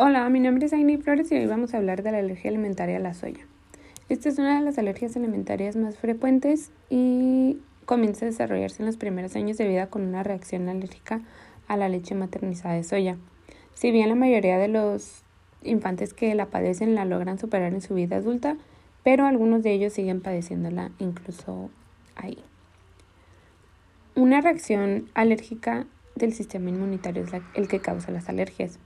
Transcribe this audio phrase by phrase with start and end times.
[0.00, 2.98] Hola, mi nombre es Aini Flores y hoy vamos a hablar de la alergia alimentaria
[2.98, 3.44] a la soya.
[4.08, 8.96] Esta es una de las alergias alimentarias más frecuentes y comienza a desarrollarse en los
[8.96, 11.22] primeros años de vida con una reacción alérgica
[11.66, 13.16] a la leche maternizada de soya.
[13.74, 15.24] Si bien la mayoría de los
[15.64, 18.56] infantes que la padecen la logran superar en su vida adulta,
[19.02, 21.70] pero algunos de ellos siguen padeciéndola incluso
[22.14, 22.38] ahí.
[24.14, 28.78] Una reacción alérgica del sistema inmunitario es el que causa las alergias.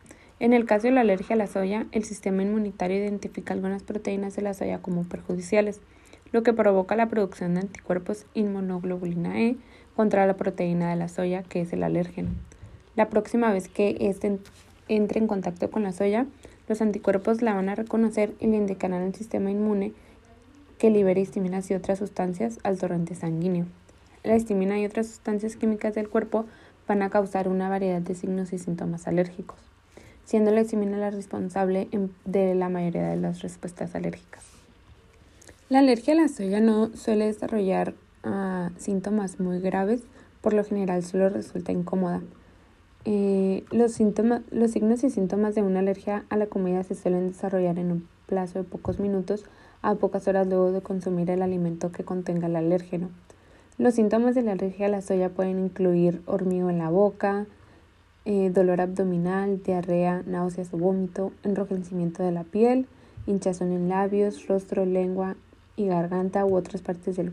[0.43, 4.35] En el caso de la alergia a la soya, el sistema inmunitario identifica algunas proteínas
[4.35, 5.81] de la soya como perjudiciales,
[6.33, 9.57] lo que provoca la producción de anticuerpos inmunoglobulina E
[9.95, 12.31] contra la proteína de la soya, que es el alérgeno.
[12.97, 14.41] La próxima vez que éste
[14.89, 16.27] entre en contacto con la soya,
[16.67, 19.93] los anticuerpos la van a reconocer y le indicarán al sistema inmune
[20.77, 23.67] que libere histaminas y otras sustancias al torrente sanguíneo.
[24.25, 26.47] La histamina y otras sustancias químicas del cuerpo
[26.89, 29.72] van a causar una variedad de signos y síntomas alérgicos
[30.33, 31.89] siendo la histamina la responsable
[32.25, 34.43] de la mayoría de las respuestas alérgicas.
[35.69, 37.93] La alergia a la soya no suele desarrollar
[38.25, 40.01] ah, síntomas muy graves,
[40.41, 42.23] por lo general solo resulta incómoda.
[43.05, 47.29] Eh, los, síntomas, los signos y síntomas de una alergia a la comida se suelen
[47.29, 49.45] desarrollar en un plazo de pocos minutos
[49.83, 53.11] a pocas horas luego de consumir el alimento que contenga el alérgeno.
[53.77, 57.45] Los síntomas de la alergia a la soya pueden incluir hormigueo en la boca,
[58.25, 62.87] eh, dolor abdominal, diarrea, náuseas o vómito, enrojecimiento de la piel,
[63.27, 65.37] hinchazón en labios, rostro, lengua
[65.77, 67.33] y garganta u otras partes del,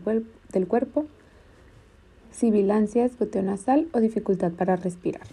[0.52, 1.06] del cuerpo,
[2.32, 5.26] sibilancias, goteo nasal o dificultad para respirar.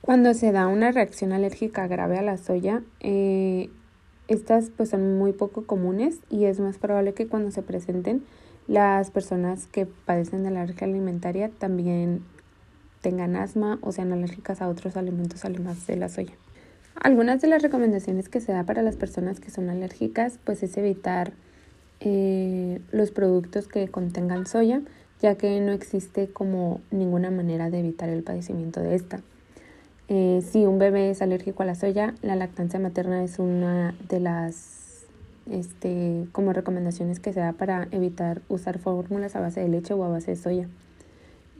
[0.00, 3.68] Cuando se da una reacción alérgica grave a la soya, eh,
[4.26, 8.24] estas pues son muy poco comunes y es más probable que cuando se presenten
[8.66, 12.22] las personas que padecen de la alergia alimentaria también
[13.08, 16.34] tengan asma o sean alérgicas a otros alimentos además de la soya.
[17.00, 20.76] Algunas de las recomendaciones que se da para las personas que son alérgicas pues es
[20.76, 21.32] evitar
[22.00, 24.82] eh, los productos que contengan soya
[25.22, 29.20] ya que no existe como ninguna manera de evitar el padecimiento de esta.
[30.08, 34.20] Eh, si un bebé es alérgico a la soya, la lactancia materna es una de
[34.20, 35.06] las
[35.50, 40.04] este, como recomendaciones que se da para evitar usar fórmulas a base de leche o
[40.04, 40.68] a base de soya.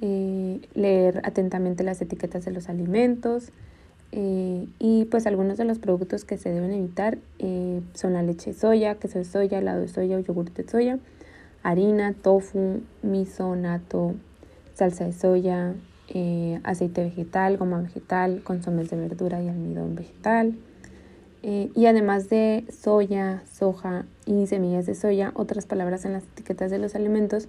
[0.01, 3.51] Eh, leer atentamente las etiquetas de los alimentos
[4.13, 8.53] eh, y pues algunos de los productos que se deben evitar eh, son la leche
[8.53, 11.01] de soya, queso de soya, helado de soya o yogur de soya,
[11.65, 14.15] harina, tofu, miso, nato,
[14.75, 15.75] salsa de soya,
[16.63, 20.55] aceite vegetal, goma vegetal, consomés de verdura y almidón vegetal.
[21.43, 26.79] y además de soya, soja y semillas de soya, otras palabras en las etiquetas de
[26.79, 27.49] los alimentos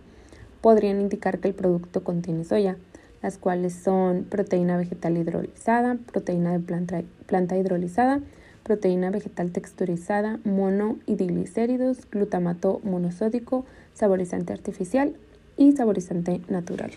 [0.61, 2.77] podrían indicar que el producto contiene soya,
[3.21, 8.21] las cuales son proteína vegetal hidrolizada, proteína de planta, planta hidrolizada,
[8.63, 15.15] proteína vegetal texturizada, mono y diglicéridos, glutamato monosódico, saborizante artificial
[15.57, 16.91] y saborizante natural.